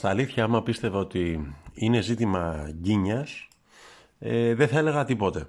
[0.00, 3.48] Στα αλήθεια, άμα πίστευα ότι είναι ζήτημα γκίνιας,
[4.18, 5.46] ε, δεν θα έλεγα τίποτε.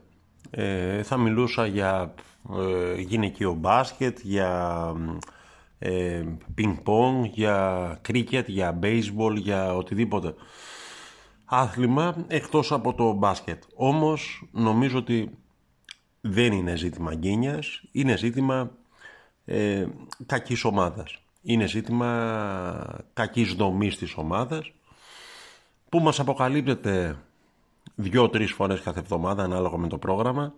[0.49, 2.13] Ε, θα μιλούσα για
[2.59, 4.93] ε, γυναικείο μπάσκετ, για
[5.79, 10.33] ε, πινκ-πονγκ, για κρίκετ, για baseball, για οτιδήποτε
[11.45, 13.63] άθλημα εκτός από το μπάσκετ.
[13.75, 15.37] Όμως νομίζω ότι
[16.21, 18.71] δεν είναι ζήτημα γκίνιας, είναι ζήτημα
[19.45, 19.85] ε,
[20.25, 21.20] κακής ομάδας.
[21.41, 24.71] Είναι ζήτημα κακής δομής της ομάδας
[25.89, 27.15] που μας αποκαλύπτεται
[27.95, 30.53] δύο-τρεις φορές κάθε εβδομάδα ανάλογα με το πρόγραμμα.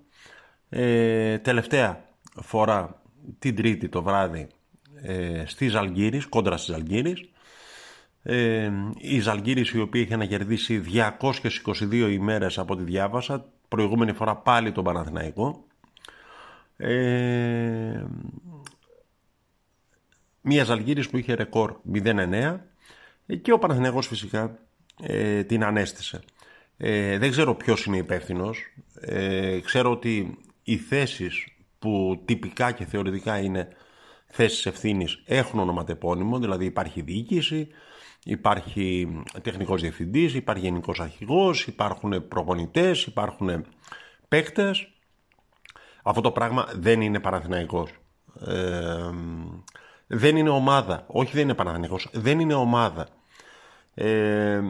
[0.70, 2.06] Ε, τελευταία
[2.42, 3.02] φορά
[3.40, 4.48] την Τρίτη το βράδυ
[5.02, 7.30] ε, στη Ζαλγκύρης, κόντρα στη Ζαλγκύρης.
[8.24, 10.82] Ε, η Ζαλγκύρης η οποία είχε ανακερδίσει
[11.20, 15.66] 222 ημέρες από τη διάβασα, προηγούμενη φορά πάλι τον Παναθηναϊκό.
[16.78, 18.04] Ε,
[20.44, 22.60] μια Ζαλγκύρης που είχε ρεκόρ 0-9
[23.42, 24.60] και ο Παναθηναϊκός φυσικά
[25.02, 26.22] ε, την ανέστησε.
[26.78, 28.74] Ε, δεν ξέρω ποιος είναι υπεύθυνος.
[29.00, 31.46] Ε, ξέρω ότι οι θέσεις
[31.80, 33.68] που τυπικά και θεωρητικά είναι
[34.26, 37.68] θέσεις ευθύνης έχουν ονοματεπώνυμο, δηλαδή υπάρχει διοίκηση,
[38.24, 39.08] υπάρχει
[39.42, 43.66] τεχνικός διευθυντής, υπάρχει γενικός αρχηγός, υπάρχουν προπονητές, υπάρχουν
[44.28, 44.88] παίκτες.
[46.04, 47.90] Αυτό το πράγμα δεν είναι Παναθηναϊκός.
[48.48, 49.10] Ε,
[50.08, 51.04] δεν είναι ομάδα.
[51.08, 52.10] Όχι δεν είναι Παναθηναϊκός.
[52.12, 53.08] Δεν είναι ομάδα.
[53.94, 54.62] Ε,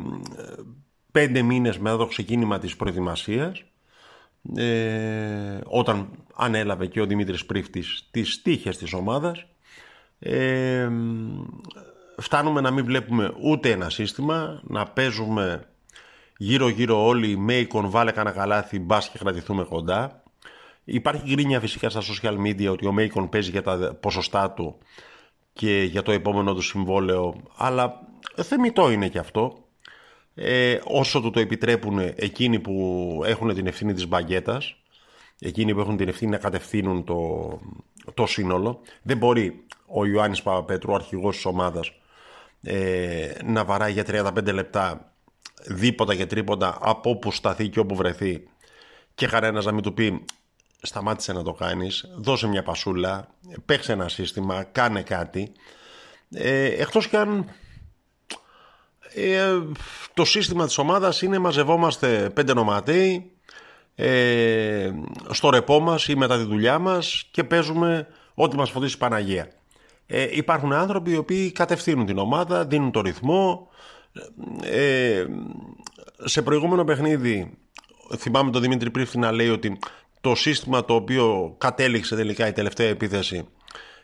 [1.12, 3.64] πέντε μήνες μετά το ξεκίνημα της προετοιμασίας
[4.56, 9.46] ε, όταν ανέλαβε και ο Δημήτρης Πρίφτης τις τύχες της ομάδας
[10.20, 10.90] ε,
[12.18, 15.64] φτάνουμε να μην βλέπουμε ούτε ένα σύστημα να παίζουμε
[16.38, 20.24] γύρω γύρω όλοι με εικον βάλε κανένα καλάθι μπας και κρατηθούμε κοντά
[20.84, 24.78] υπάρχει γκρίνια φυσικά στα social media ότι ο Μέικον παίζει για τα ποσοστά του
[25.54, 29.64] και για το επόμενο του συμβόλαιο αλλά θεμητό είναι και αυτό
[30.36, 34.76] ε, όσο του το επιτρέπουν εκείνοι που έχουν την ευθύνη της μπαγκέτας,
[35.40, 37.60] εκείνοι που έχουν την ευθύνη να κατευθύνουν το,
[38.14, 38.82] το σύνολο.
[39.02, 41.92] Δεν μπορεί ο Ιωάννης Παπαπέτρου, ο αρχηγός της ομάδας,
[42.62, 45.14] ε, να βαράει για 35 λεπτά
[45.66, 48.44] δίποτα και τρίποτα από όπου σταθεί και όπου βρεθεί
[49.16, 50.26] και κανένα να μην του πει
[50.86, 53.28] σταμάτησε να το κάνεις, δώσε μια πασούλα,
[53.66, 55.52] παίξε ένα σύστημα, κάνε κάτι.
[56.30, 57.50] Ε, εκτός και αν
[59.14, 59.60] ε,
[60.14, 63.32] το σύστημα της ομάδας είναι μαζευόμαστε πέντε νοματέοι
[63.96, 64.92] ε,
[65.30, 69.48] στο ρεπό μας ή μετά τη δουλειά μας και παίζουμε ό,τι μας φωτίσει η Παναγία.
[70.06, 73.68] Ε, υπάρχουν άνθρωποι οι οποίοι κατευθύνουν την ομάδα, δίνουν το ρυθμό.
[74.64, 75.26] Ε,
[76.24, 77.58] σε προηγούμενο παιχνίδι
[78.18, 79.80] θυμάμαι τον Δημήτρη Πρίφτη να λέει ότι
[80.24, 83.48] το σύστημα το οποίο κατέληξε τελικά η τελευταία επίθεση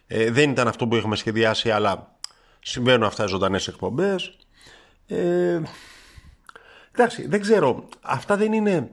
[0.07, 2.15] ε, δεν ήταν αυτό που είχαμε σχεδιάσει αλλά
[2.59, 4.37] συμβαίνουν αυτά οι ζωντανές εκπομπές.
[5.07, 5.61] Ε,
[6.91, 7.87] εντάξει, δεν ξέρω.
[8.01, 8.89] Αυτά δεν είναι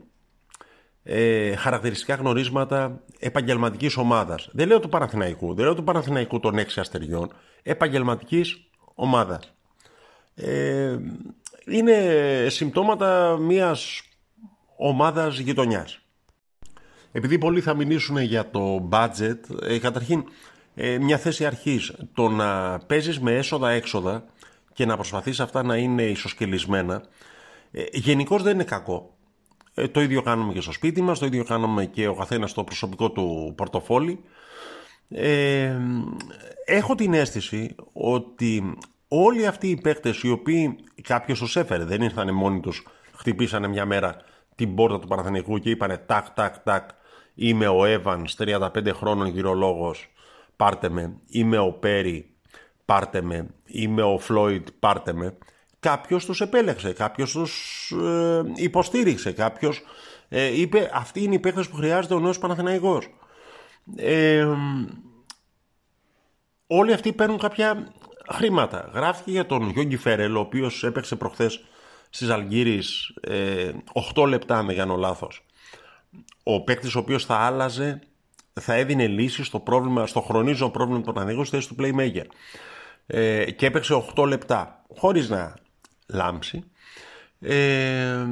[1.02, 4.48] ε, χαρακτηριστικά γνωρίσματα επαγγελματικής ομάδας.
[4.52, 7.32] Δεν λέω του Παναθηναϊκού, δεν λέω του Παναθηναϊκού των έξι αστεριών,
[7.62, 9.54] επαγγελματικής ομάδας.
[10.34, 10.96] Ε,
[11.66, 14.02] είναι συμπτώματα μιας
[14.76, 16.00] ομάδας γειτονιάς.
[17.16, 20.24] Επειδή πολλοί θα μιλήσουν για το budget, ε, καταρχήν
[20.74, 24.24] ε, μια θέση αρχής, το να παίζεις με έσοδα-έξοδα
[24.72, 27.02] και να προσπαθείς αυτά να είναι ισοσκελισμένα,
[27.70, 29.16] ε, γενικώς δεν είναι κακό.
[29.74, 32.64] Ε, το ίδιο κάνουμε και στο σπίτι μας, το ίδιο κάνουμε και ο καθένας στο
[32.64, 34.20] προσωπικό του πορτοφόλι.
[35.08, 35.76] Ε,
[36.64, 38.78] έχω την αίσθηση ότι
[39.08, 43.86] όλοι αυτοί οι παίκτες οι οποίοι κάποιος τους έφερε, δεν ήρθαν μόνοι τους, χτυπήσανε μια
[43.86, 44.16] μέρα
[44.54, 46.88] την πόρτα του Παναθηναϊκού και είπανε τάκ τάκ τάκ
[47.36, 50.08] είμαι ο Εύαν 35 χρόνων γυρολόγος
[50.56, 52.30] πάρτε με, είμαι ο Πέρι
[52.84, 55.36] πάρτε με, είμαι ο Φλόιντ, πάρτε με.
[55.80, 59.82] Κάποιος τους επέλεξε, κάποιος τους ε, υποστήριξε, κάποιος
[60.28, 63.08] ε, είπε αυτή είναι η παίκτες που χρειάζεται ο νέος Παναθηναϊκός.
[63.96, 64.46] Ε,
[66.66, 67.92] όλοι αυτοί παίρνουν κάποια
[68.32, 68.90] χρήματα.
[68.94, 71.64] Γράφτηκε για τον Γιώργη Φέρελ, ο οποίος έπαιξε προχθές
[72.10, 73.72] στις Αλγύρης ε,
[74.14, 75.45] 8 λεπτά, με κάνω λάθος.
[76.42, 78.00] Ο παίκτης ο οποίος θα άλλαζε,
[78.52, 82.24] θα έδινε λύση στο, πρόβλημα, στο χρονίζο πρόβλημα του Παναθηναϊκού στη θέση του Playmaker.
[83.06, 85.54] Ε, και έπαιξε 8 λεπτά χωρίς να
[86.06, 86.64] λάμψει.
[87.40, 88.26] Ε,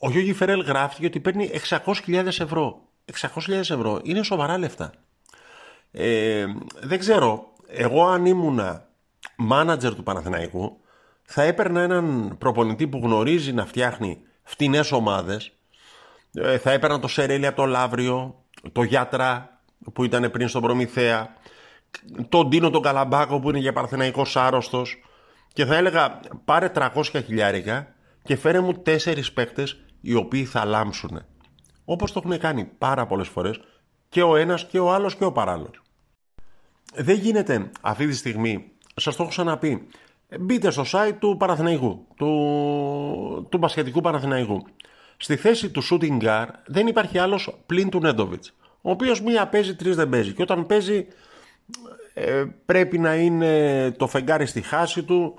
[0.00, 2.82] ο Γιώργη Φερέλ γράφτηκε ότι παίρνει 600.000 ευρώ.
[3.20, 4.00] 600.000 ευρώ.
[4.02, 4.92] Είναι σοβαρά λεφτά.
[5.90, 6.46] Ε,
[6.80, 8.88] δεν ξέρω εγώ αν ήμουνα
[9.36, 10.80] μάνατζερ του Παναθηναϊκού
[11.22, 15.57] θα έπαιρνα έναν προπονητή που γνωρίζει να φτιάχνει φτηνές ομάδες ε,
[16.60, 19.60] θα έπαιρνα το Σερέλι από το Λαύριο το Γιατρά
[19.92, 21.32] που ήταν πριν στον Προμηθέα
[22.28, 24.98] τον Τίνο τον Καλαμπάκο που είναι για παρθεναϊκός άρρωστος
[25.52, 31.22] και θα έλεγα πάρε 300 χιλιάρικα και φέρε μου τέσσερις παίκτες οι οποίοι θα λάμψουν.
[31.84, 33.60] Όπως το έχουν κάνει πάρα πολλές φορές
[34.08, 35.82] και ο ένας και ο άλλος και ο παράλληλος.
[36.94, 39.88] Δεν γίνεται αυτή τη στιγμή, σας το έχω ξαναπεί,
[40.40, 44.66] μπείτε στο site του Παναθηναϊκού, του, του μπασχετικού Παναθηναϊκού.
[45.20, 49.76] Στη θέση του shooting guard δεν υπάρχει άλλος πλην του Νέντοβιτς, ο οποίος μία παίζει,
[49.76, 50.32] τρεις δεν παίζει.
[50.32, 51.06] Και όταν παίζει
[52.14, 55.38] ε, πρέπει να είναι το φεγγάρι στη χάση του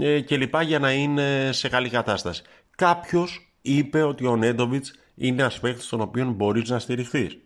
[0.00, 2.42] ε, και λοιπά για να είναι σε καλή κατάσταση.
[2.76, 7.38] Κάποιος είπε ότι ο Νέντοβιτς είναι ένας παίκτης στον οποίο μπορείς να στηριχθείς.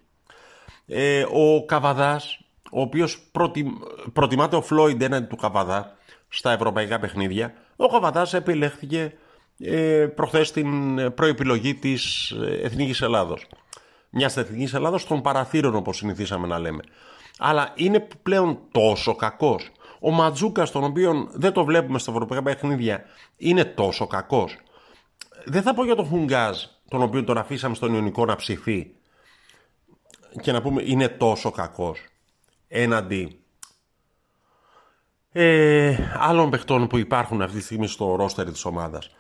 [0.86, 3.30] Ε, ο Καβαδάς, ο οποίος
[4.12, 5.96] προτιμάται ο Φλόιντ έναντι του Καβαδά
[6.28, 9.12] στα ευρωπαϊκά παιχνίδια, ο Καβαδάς επιλέχθηκε ε,
[10.14, 13.46] προχθές στην προεπιλογή της Εθνικής Ελλάδος.
[14.10, 16.82] Μιας Εθνικής Ελλάδος των παραθύρων όπως συνηθίσαμε να λέμε.
[17.38, 19.70] Αλλά είναι πλέον τόσο κακός.
[20.00, 23.04] Ο Ματζούκας, τον οποίο δεν το βλέπουμε στα ευρωπαϊκά παιχνίδια,
[23.36, 24.56] είναι τόσο κακός.
[25.44, 26.56] Δεν θα πω για τον Χουγκάζ,
[26.88, 28.94] τον οποίο τον αφήσαμε στον Ιωνικό να ψηθεί
[30.40, 32.04] και να πούμε είναι τόσο κακός
[32.68, 33.40] έναντι
[35.32, 39.10] ε, άλλων παιχτών που υπάρχουν αυτή τη στιγμή στο ρόστερ της ομάδας.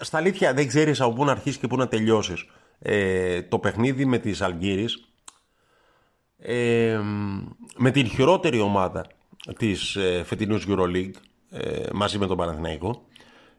[0.00, 2.44] Στα αλήθεια δεν ξέρεις από πού να αρχίσεις και πού να τελειώσεις.
[2.78, 5.08] Ε, το παιχνίδι με τις Αλγύρης
[6.38, 7.00] ε,
[7.76, 9.06] με την χειρότερη ομάδα
[9.58, 11.14] της ε, φετινούς EuroLeague
[11.50, 13.06] ε, μαζί με τον Παναθηναϊκό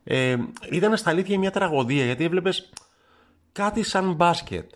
[0.04, 0.38] ε,
[0.72, 2.70] ήταν στα αλήθεια μια τραγωδία γιατί έβλεπες
[3.52, 4.72] κάτι σαν μπάσκετ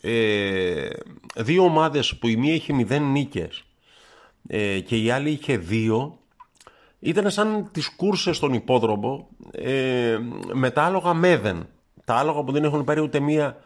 [0.00, 0.88] ε,
[1.36, 3.64] δύο ομάδες που η μία είχε μηδέν νίκες
[4.46, 6.18] ε, και η άλλη είχε δύο
[7.06, 10.18] ήταν σαν τις κούρσες στον υπόδρομο ε,
[10.52, 11.68] με τα άλογα μέδεν
[12.04, 13.56] τα άλογα που δεν έχουν πάρει ούτε μία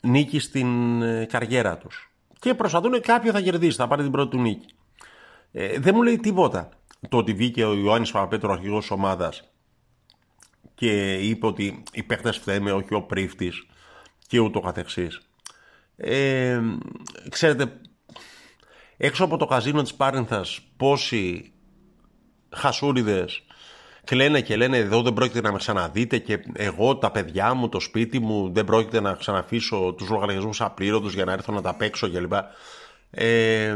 [0.00, 4.38] νίκη στην ε, καριέρα τους και προσπαθούν κάποιο θα κερδίσει, θα πάρει την πρώτη του
[4.38, 4.74] νίκη.
[5.52, 6.68] Ε, δεν μου λέει τίποτα
[7.08, 9.50] το ότι βγήκε ο Ιωάννης Παπαπέτρο αρχηγός της ομάδας
[10.74, 13.66] και είπε ότι οι παίχτες φταίμε, όχι ο πρίφτης
[14.26, 15.20] και ούτω καθεξής.
[15.96, 16.60] Ε,
[17.28, 17.80] ξέρετε,
[18.96, 21.52] έξω από το καζίνο της Πάρινθας πόσοι
[22.56, 23.42] χασούριδες
[24.06, 27.80] κλαίνε και λένε εδώ δεν πρόκειται να με ξαναδείτε και εγώ τα παιδιά μου, το
[27.80, 32.10] σπίτι μου δεν πρόκειται να ξαναφήσω τους λογαριασμούς απλήρωτους για να έρθω να τα παίξω
[32.10, 32.32] κλπ.
[33.10, 33.74] Ε,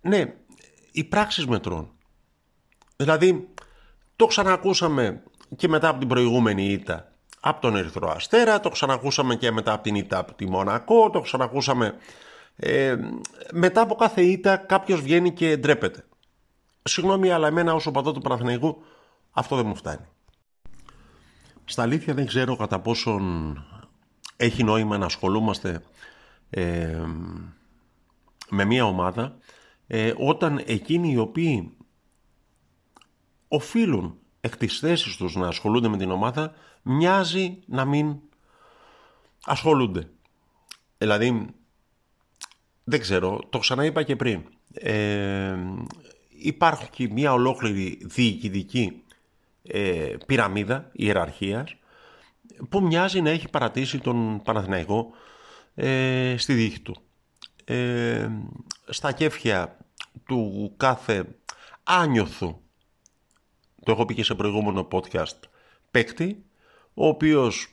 [0.00, 0.34] ναι,
[0.92, 1.90] οι πράξεις μετρών.
[2.96, 3.48] Δηλαδή,
[4.16, 5.22] το ξανακούσαμε
[5.56, 9.82] και μετά από την προηγούμενη ήττα από τον Ερυθρό Αστέρα, το ξανακούσαμε και μετά από
[9.82, 11.94] την ήττα από τη Μονακό, το ξανακούσαμε
[12.56, 12.96] ε,
[13.52, 16.04] μετά από κάθε ήττα κάποιος βγαίνει και ντρέπεται.
[16.82, 18.82] Συγγνώμη, αλλά εμένα όσο παδός του Παναθηναϊκού
[19.30, 20.06] αυτό δεν μου φτάνει.
[21.64, 23.56] Στα αλήθεια δεν ξέρω κατά πόσον
[24.36, 25.82] έχει νόημα να ασχολούμαστε
[26.50, 27.04] ε,
[28.48, 29.36] με μια ομάδα
[29.86, 31.76] ε, όταν εκείνοι οι οποίοι
[33.48, 38.16] οφείλουν εκ της θέσης τους να ασχολούνται με την ομάδα μοιάζει να μην
[39.44, 40.10] ασχολούνται.
[40.98, 41.46] Δηλαδή,
[42.84, 44.44] δεν ξέρω, το ξαναείπα και πριν.
[44.74, 45.56] Ε,
[46.42, 49.02] υπάρχει μια ολόκληρη διοικητική
[49.62, 51.74] ε, πυραμίδα ιεραρχίας
[52.68, 55.10] που μοιάζει να έχει παρατήσει τον Παναθηναϊκό
[55.74, 56.96] ε, στη δίχη του.
[57.64, 58.28] Ε,
[58.88, 59.76] στα κέφια
[60.26, 61.24] του κάθε
[61.82, 62.60] άνιωθου,
[63.84, 65.38] το έχω πει και σε προηγούμενο podcast,
[65.90, 66.44] παίκτη,
[66.94, 67.68] ο οποίος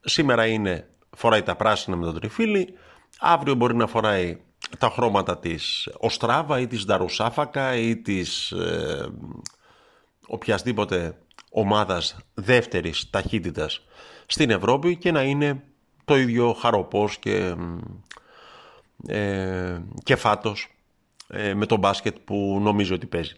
[0.00, 2.74] σήμερα είναι, φοράει τα πράσινα με τον τριφύλι,
[3.18, 4.40] αύριο μπορεί να φοράει
[4.78, 9.08] τα χρώματα της Οστράβα ή της Νταρουσάφακα ή της ε,
[10.26, 11.18] οποιασδήποτε
[11.50, 13.84] ομάδας δεύτερης ταχύτητας
[14.26, 15.62] στην Ευρώπη και να είναι
[16.04, 17.54] το ίδιο χαροπός και,
[19.06, 20.68] ε, και φάτος
[21.28, 23.36] ε, με το μπάσκετ που νομίζω ότι παίζει.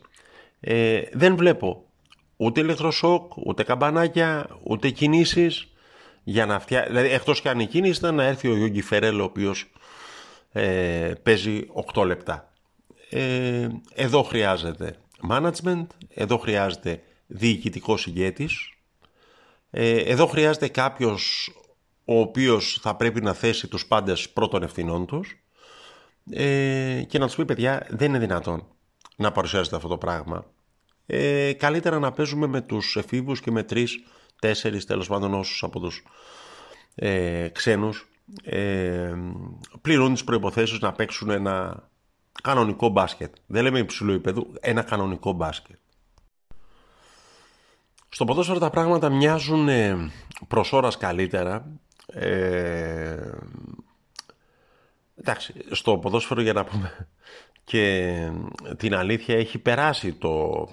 [0.60, 1.84] Ε, δεν βλέπω
[2.36, 5.68] ούτε ηλεκτροσόκ, ούτε καμπανάκια, ούτε κινήσεις
[6.24, 9.20] για να φτιάξει, δηλαδή εκτός και αν η κίνηση ήταν να έρθει ο Γιώργη Φερέλ
[9.20, 9.70] ο οποίος
[10.52, 12.52] ε, παίζει 8 λεπτά.
[13.10, 14.96] Ε, εδώ χρειάζεται
[15.28, 18.72] management, εδώ χρειάζεται διοικητικός ηγέτης,
[19.70, 21.50] ε, εδώ χρειάζεται κάποιος
[22.04, 25.44] ο οποίος θα πρέπει να θέσει τους πάντες πρώτων ευθυνών τους
[26.30, 28.66] ε, και να τους πει παιδιά δεν είναι δυνατόν
[29.16, 30.46] να παρουσιάζεται αυτό το πράγμα.
[31.06, 34.04] Ε, καλύτερα να παίζουμε με τους εφήβους και με τρεις,
[34.40, 36.02] τέσσερις τέλος πάντων όσους από τους
[36.94, 38.08] ε, ξένους
[38.42, 39.14] ε,
[39.80, 41.88] πληρούν τις προϋποθέσεις να παίξουν ένα
[42.42, 43.34] κανονικό μπάσκετ.
[43.46, 45.78] Δεν λέμε υψηλού επίπεδου, ένα κανονικό μπάσκετ.
[48.08, 50.10] Στο ποδόσφαιρο τα πράγματα μοιάζουν ε,
[50.48, 51.68] προς ώρας καλύτερα.
[52.06, 53.30] Ε,
[55.16, 57.08] εντάξει, στο ποδόσφαιρο για να πούμε
[57.64, 58.30] και
[58.76, 60.66] την αλήθεια έχει περάσει το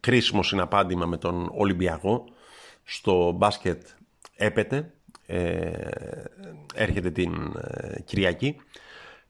[0.00, 2.24] κρίσιμο συναπάντημα με τον Ολυμπιακό
[2.84, 3.86] στο μπάσκετ
[4.36, 4.95] έπεται
[5.26, 5.70] ε,
[6.74, 8.56] έρχεται την ε, Κυριακή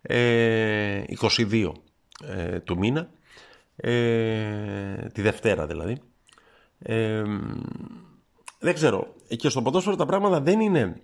[0.09, 1.73] 22
[2.65, 3.11] του μήνα
[5.13, 5.97] τη Δευτέρα δηλαδή
[8.59, 11.01] δεν ξέρω και στο ποδόσφαιρο τα πράγματα δεν είναι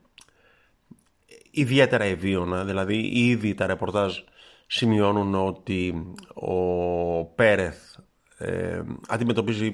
[1.51, 4.19] ιδιαίτερα ευίωνα δηλαδή ήδη τα ρεπορτάζ
[4.67, 7.93] σημειώνουν ότι ο Πέρεθ
[8.39, 9.73] ε, αντιμετωπίζει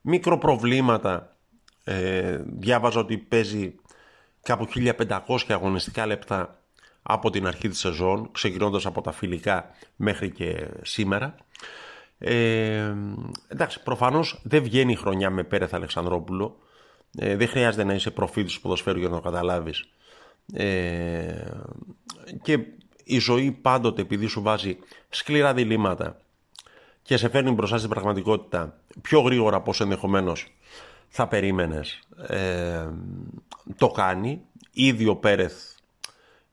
[0.00, 1.36] μικροπροβλήματα.
[1.84, 3.74] Ε, διάβαζα ότι παίζει
[4.42, 4.68] κάπου
[5.26, 6.60] 1500 αγωνιστικά λεπτά
[7.02, 11.34] από την αρχή της σεζόν, ξεκινώντας από τα φιλικά μέχρι και σήμερα.
[12.18, 12.94] Ε,
[13.48, 16.58] εντάξει, προφανώς δεν βγαίνει η χρονιά με Πέρεθ Αλεξανδρόπουλο.
[17.18, 19.88] Ε, δεν χρειάζεται να είσαι προφίλ του ποδοσφαίρου για να το καταλάβεις.
[20.52, 21.50] Ε,
[22.42, 22.58] και
[23.04, 24.78] η ζωή πάντοτε επειδή σου βάζει
[25.08, 26.20] σκληρά διλήμματα
[27.02, 30.52] και σε φέρνει μπροστά στην πραγματικότητα πιο γρήγορα από όσο ενδεχομένως
[31.10, 32.00] θα περίμενες.
[32.26, 32.88] Ε,
[33.76, 34.40] το κάνει.
[34.72, 35.54] Ήδη ο Πέρεθ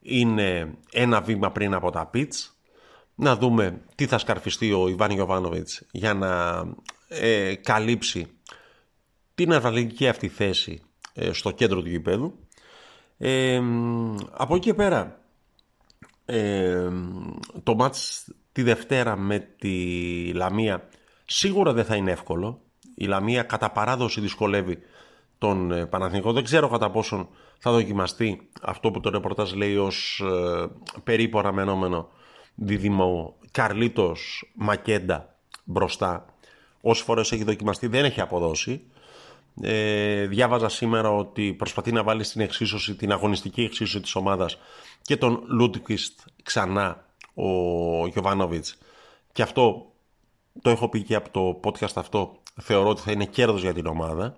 [0.01, 2.57] είναι ένα βήμα πριν από τα πιτς.
[3.15, 6.63] Να δούμε τι θα σκαρφιστεί ο Ιβάν Γιωβάνοβιτς για να
[7.07, 8.27] ε, καλύψει
[9.35, 10.81] την αρβαλική αυτή θέση
[11.13, 12.39] ε, στο κέντρο του γηπέδου.
[13.17, 13.61] Ε,
[14.31, 15.21] από εκεί και πέρα
[17.63, 20.89] το μάτς τη Δευτέρα με τη Λαμία
[21.25, 22.61] σίγουρα δεν θα είναι εύκολο.
[23.00, 24.77] Η Λαμία κατά παράδοση δυσκολεύει
[25.38, 26.34] τον ε, Παναθηνικό.
[26.34, 27.27] Δεν ξέρω κατά πόσον
[27.58, 30.68] θα δοκιμαστεί αυτό που το ρεπορτάζ λέει ως ε,
[31.04, 32.10] περίπου αναμενόμενο
[32.56, 36.25] δίδυμο Καρλίτος Μακέντα μπροστά.
[36.82, 38.82] Όσες φορές έχει δοκιμαστεί δεν έχει αποδώσει.
[39.62, 44.58] Ε, διάβαζα σήμερα ότι προσπαθεί να βάλει στην εξίσωση, την αγωνιστική εξίσωση της ομάδας
[45.01, 48.77] και τον Λούτκιστ ξανά ο Γιωβάνοβιτς
[49.32, 49.92] και αυτό
[50.62, 53.85] το έχω πει και από το podcast αυτό θεωρώ ότι θα είναι κέρδος για την
[53.85, 54.35] ομάδα.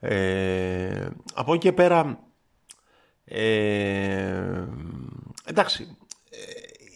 [0.00, 2.18] Ε, από εκεί και πέρα
[3.24, 4.64] ε,
[5.44, 5.96] εντάξει
[6.30, 6.38] ε,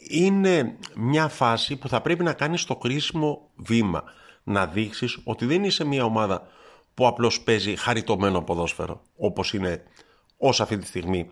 [0.08, 4.02] είναι μια φάση που θα πρέπει να κάνεις το κρίσιμο βήμα.
[4.42, 6.48] Να δείξεις ότι δεν είσαι μια ομάδα
[6.94, 9.82] που απλώς παίζει χαριτωμένο ποδόσφαιρο όπως είναι
[10.36, 11.30] ως αυτή τη στιγμή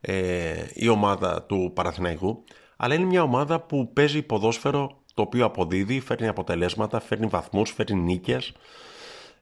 [0.00, 2.44] ε, η ομάδα του Παραθυναϊκού
[2.76, 8.00] αλλά είναι μια ομάδα που παίζει ποδόσφαιρο το οποίο αποδίδει, φέρνει αποτελέσματα, φέρνει βαθμούς, φέρνει
[8.00, 8.52] νίκες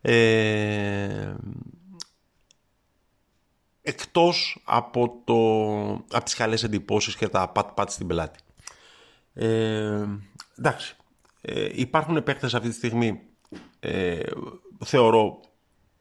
[0.01, 1.35] ε,
[3.83, 5.35] εκτός από, το,
[6.17, 8.39] από τις καλές εντυπώσεις και τα πατ-πατ στην πελάτη.
[9.35, 10.07] Ε,
[10.59, 10.97] εντάξει,
[11.41, 13.21] ε, υπάρχουν παίκτες αυτή τη στιγμή
[13.81, 14.21] ε,
[14.85, 15.41] θεωρώ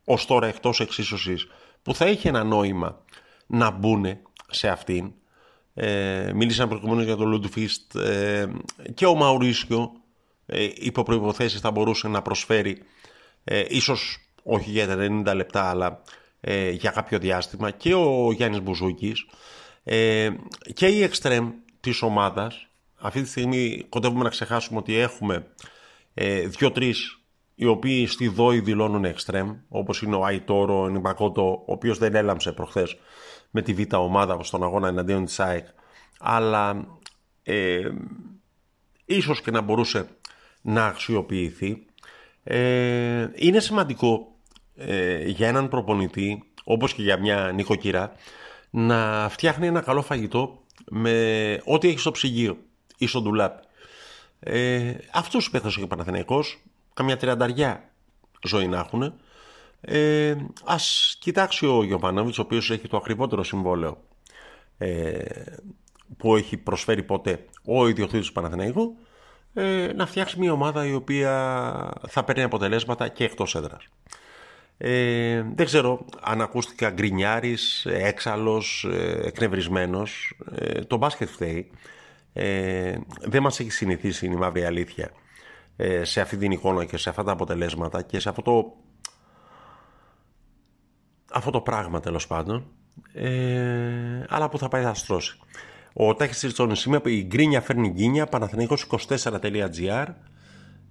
[0.03, 1.47] ως τώρα εκτός εξίσωσης
[1.81, 3.03] που θα είχε ένα νόημα
[3.47, 4.05] να μπουν
[4.49, 5.13] σε αυτήν.
[5.81, 8.47] Ε, μίλησαν προηγουμένως για τον Λούντφιστ ε,
[8.93, 9.91] και ο Μαουρίσιο
[10.45, 12.77] ε, υπό προϋποθέσεις θα μπορούσε να προσφέρει
[13.43, 16.01] ε, ίσως όχι για 90 λεπτά αλλά
[16.41, 19.25] ε, για κάποιο διάστημα και ο Γιάννης Μπουζούκης
[19.83, 20.29] ε,
[20.73, 22.67] και η εξτρέμ της ομάδας.
[22.95, 25.47] Αυτή τη στιγμή κοντεύουμε να ξεχάσουμε ότι έχουμε
[26.13, 27.19] ε, δύο-τρεις
[27.55, 32.15] οι οποίοι στη ΔΟΗ δηλώνουν εξτρέμ, όπως είναι ο Αϊτόρο, ο Νιμπακότο, ο οποίος δεν
[32.15, 32.97] έλαμψε προχθές
[33.51, 35.67] με τη Β' ομάδα στον αγώνα εναντίον της ΑΕΚ,
[36.19, 36.87] αλλά
[37.43, 37.89] ε,
[39.05, 40.07] ίσως και να μπορούσε
[40.61, 41.85] να αξιοποιηθεί.
[42.43, 44.35] Ε, είναι σημαντικό
[44.75, 48.11] ε, για έναν προπονητή, όπως και για μια νοικοκυρά,
[48.69, 52.57] να φτιάχνει ένα καλό φαγητό με ό,τι έχει στο ψυγείο
[52.97, 53.67] ή στο ντουλάπι.
[54.39, 56.59] Ε, αυτούς ο και ο Παναθηναϊκός
[56.93, 57.89] καμιά τριανταριά
[58.43, 59.13] ζωή να έχουν.
[59.81, 63.97] Ε, ας κοιτάξει ο Γιωβάνοβιτς, ο οποίος έχει το ακριβότερο συμβόλαιο
[64.77, 65.19] ε,
[66.17, 68.97] που έχει προσφέρει ποτέ ο ιδιοκτήτης του Παναθηναϊκού,
[69.53, 71.31] ε, να φτιάξει μια ομάδα η οποία
[72.07, 73.87] θα παίρνει αποτελέσματα και εκτός έδρας.
[74.81, 80.33] Ε, δεν ξέρω αν ακούστηκα γκρινιάρης, έξαλλος, ε, εκνευρισμένος.
[80.55, 81.71] Ε, το μπάσκετ φταίει.
[82.33, 85.11] Ε, δεν μας έχει συνηθίσει η μαύρη αλήθεια
[85.75, 88.73] ε, σε αυτή την εικόνα και σε αυτά τα αποτελέσματα και σε αυτό το,
[91.31, 92.65] αυτό το πράγμα τέλος πάντων
[93.13, 95.37] ε, αλλά που θα πάει θα στρώσει.
[95.93, 100.05] Ο Τάχης Ριτσόνης είμαι η γκρίνια φέρνει γκίνια παναθηναϊκός24.gr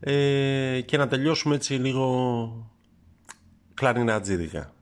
[0.00, 2.70] ε, και να τελειώσουμε έτσι λίγο
[3.74, 4.72] κλαρινατζίδικα.